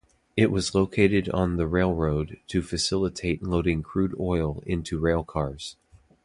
[0.35, 5.75] It was located on the railroad to facilitate loading crude oil into rail cars.